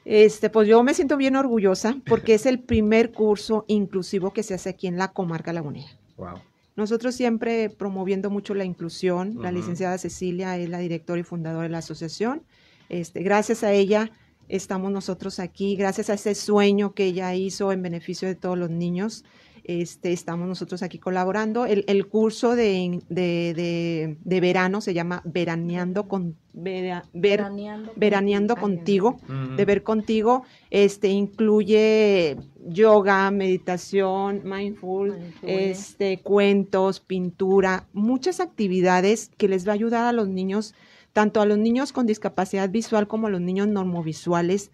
[0.06, 4.54] este, pues yo me siento bien orgullosa porque es el primer curso inclusivo que se
[4.54, 5.90] hace aquí en la comarca lagunera.
[6.18, 6.40] Wow.
[6.80, 11.70] Nosotros siempre promoviendo mucho la inclusión, la licenciada Cecilia es la directora y fundadora de
[11.70, 12.44] la asociación.
[12.88, 14.14] Este, gracias a ella
[14.48, 18.70] estamos nosotros aquí, gracias a ese sueño que ella hizo en beneficio de todos los
[18.70, 19.26] niños.
[19.70, 21.68] Este, estamos nosotros aquí colaborando.
[21.68, 29.18] El, curso de, verano se llama Veraneando, con, veraneando, contigo,
[29.56, 30.42] de ver contigo.
[30.72, 40.08] Este, incluye yoga, meditación, mindful, este, cuentos, pintura, muchas actividades que les va a ayudar
[40.08, 40.74] a los niños,
[41.14, 44.72] tanto a los niños con discapacidad visual como a los niños normovisuales,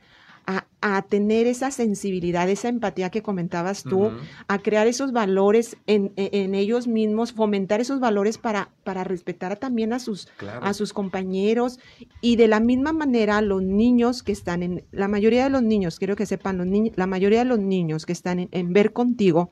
[0.86, 4.12] a, tener esa sensibilidad, esa empatía que comentabas tú,
[4.48, 10.00] a crear esos valores en, ellos mismos, fomentar esos valores para, para respetar también a
[10.00, 10.28] sus,
[10.62, 11.80] a sus compañeros.
[12.22, 15.98] Y de la misma manera los niños que están en, la mayoría de los niños,
[15.98, 19.52] quiero que sepan, los la mayoría de los niños que están en, Ver Contigo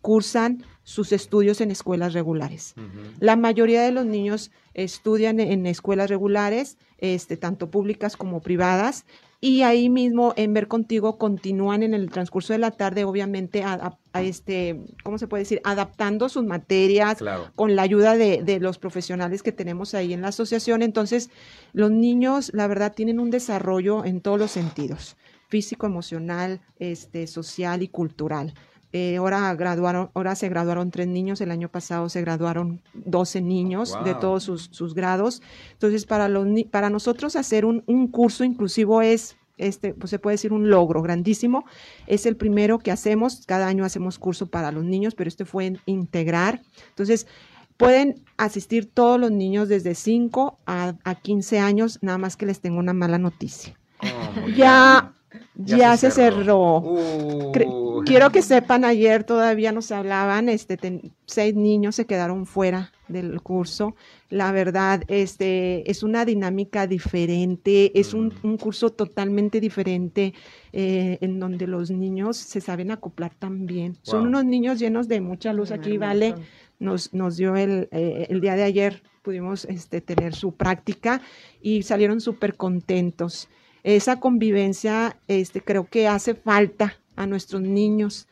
[0.00, 2.74] cursan sus estudios en escuelas regulares.
[3.18, 9.04] La mayoría de los niños estudian en, escuelas regulares, este, tanto públicas como privadas,
[9.40, 13.96] y ahí mismo en Ver Contigo continúan en el transcurso de la tarde, obviamente, a,
[14.14, 15.60] este, ¿cómo se puede decir?
[15.62, 17.18] Adaptando sus materias
[17.54, 20.82] con la ayuda de, los profesionales que tenemos ahí en la asociación.
[20.82, 21.30] Entonces,
[21.72, 25.16] los niños, la verdad, tienen un desarrollo en todos los sentidos,
[25.48, 28.54] físico, emocional, este, social y cultural.
[28.92, 33.98] Eh, ahora, graduaron, ahora se graduaron tres niños, el año pasado se graduaron 12 niños
[34.04, 35.42] de todos sus, grados.
[35.72, 40.54] Entonces, para, los, para nosotros hacer un, curso inclusivo es, este, pues se puede decir
[40.54, 41.66] un logro grandísimo.
[42.06, 45.66] Es el primero que hacemos, cada año hacemos curso para los niños, pero este fue
[45.66, 46.62] en integrar.
[46.88, 47.26] Entonces,
[47.76, 52.60] pueden asistir todos los niños desde 5 a, a 15 años, nada más que les
[52.60, 53.78] tengo una mala noticia.
[54.00, 55.12] Oh, ya
[55.54, 56.78] ya, se, cerró.
[56.78, 58.02] Uh.
[58.04, 60.78] Quiero que sepan, ayer todavía nos hablaban, este,
[61.26, 63.94] seis niños se quedaron fuera del curso.
[64.30, 68.56] La verdad, este, es una dinámica diferente, es un, mm.
[68.56, 70.34] curso totalmente diferente
[70.72, 73.96] eh, en donde los niños se saben acoplar también.
[74.02, 75.70] Son unos niños llenos de mucha luz.
[75.70, 76.34] Aquí, Vale,
[76.78, 81.20] nos, nos dio el, eh, el día de ayer, pudimos este, tener su práctica
[81.60, 83.48] y salieron súper contentos
[83.82, 88.26] esa convivencia este, creo que hace falta a nuestros niños.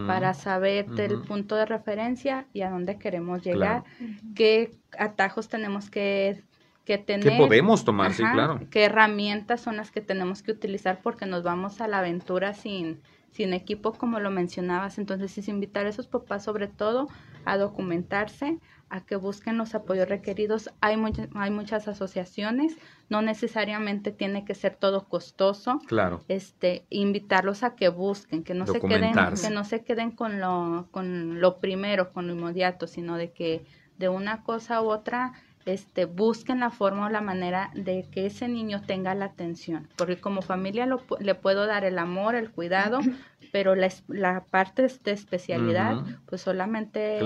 [0.08, 3.84] para saber del punto de referencia y a dónde queremos llegar,
[4.36, 6.42] qué atajos tenemos que,
[6.86, 7.34] que tener.
[7.34, 8.14] ¿Qué podemos tomar?
[8.14, 8.62] sí, claro.
[8.70, 13.02] ¿Qué herramientas son las que tenemos que utilizar porque nos vamos a la aventura sin,
[13.34, 14.98] sin equipo, como lo mencionabas.
[14.98, 17.10] Entonces, es invitar a esos papás sobre todo
[17.46, 18.60] a documentarse,
[18.90, 20.70] a que busquen los apoyos requeridos.
[20.80, 20.96] Hay,
[21.34, 22.78] hay muchas asociaciones,
[23.10, 25.82] no necesariamente tiene que ser todo costoso.
[25.88, 26.22] Claro.
[26.28, 30.88] Este, invitarlos a que busquen, que no se queden, que no se queden con lo,
[30.92, 33.66] con lo primero, con lo inmediato, sino de que
[33.98, 35.34] de una cosa u otra
[35.66, 40.18] este, busquen la forma o la manera de que ese niño tenga la atención, porque
[40.18, 40.88] como familia
[41.20, 43.00] le puedo dar el amor, el cuidado,
[43.52, 47.22] pero la, la parte de especialidad, pues solamente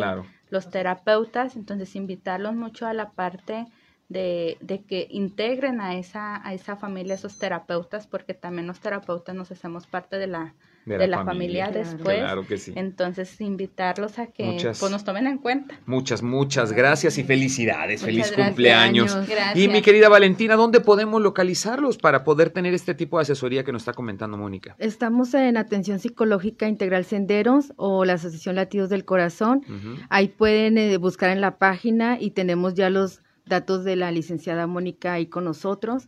[0.49, 3.65] los terapeutas, entonces invitarlos mucho a la parte
[4.10, 9.36] de, de, que integren a esa, a esa familia esos terapeutas, porque también los terapeutas
[9.36, 10.53] nos hacemos parte de la
[10.95, 12.20] de, la, familia, después.
[12.20, 12.72] Claro que sí.
[12.76, 15.80] Entonces, invitarlos a que pues, nos tomen en cuenta.
[15.86, 18.03] Muchas, muchas gracias y felicidades.
[18.03, 19.18] Feliz cumpleaños.
[19.55, 23.72] Y mi querida Valentina, ¿dónde podemos localizarlos para poder tener este tipo de asesoría que
[23.72, 24.76] nos está comentando Mónica?
[24.80, 29.64] Estamos en Atención Psicológica Integral Senderos o la Asociación Latidos del Corazón.
[30.10, 34.68] Ahí pueden eh, buscar en la página y tenemos ya los datos de la licenciada
[34.68, 36.08] Mónica ahí con nosotros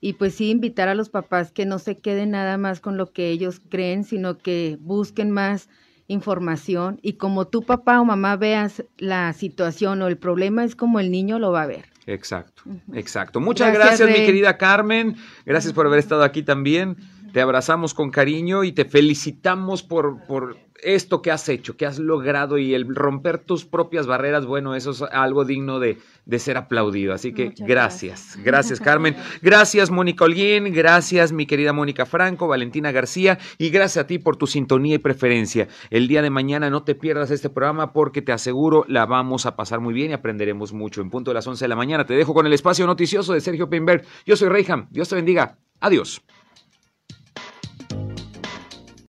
[0.00, 3.12] y pues sí invitar a los papás que no se queden nada más con lo
[3.12, 5.68] que ellos creen, sino que busquen más
[6.06, 11.00] información y como tu papá o mamá veas la situación o el problema es como
[11.00, 11.84] el niño lo va a ver.
[12.06, 12.62] Exacto,
[12.94, 13.38] exacto.
[13.38, 15.16] Muchas gracias, mi querida Carmen.
[15.44, 16.96] Gracias por haber estado aquí también.
[17.32, 21.98] Te abrazamos con cariño y te felicitamos por, por esto que has hecho, que has
[21.98, 25.98] logrado y el romper tus propias barreras, bueno, eso es algo digno de,
[26.38, 27.12] ser aplaudido.
[27.12, 28.38] Así que gracias.
[28.42, 29.16] gracias, Carmen.
[29.42, 34.36] Gracias, Mónica Olguín, gracias, mi querida Mónica Franco, Valentina García, y gracias a ti por
[34.36, 35.68] tu sintonía y preferencia.
[35.90, 39.56] El día de mañana no te pierdas este programa porque te aseguro la vamos a
[39.56, 41.00] pasar muy bien y aprenderemos mucho.
[41.00, 43.40] En punto de las 11 de la mañana te dejo con el espacio noticioso de
[43.40, 44.04] Sergio Peinberg.
[44.26, 44.88] Yo soy Reyham.
[44.90, 45.58] Dios te bendiga.
[45.80, 46.22] Adiós.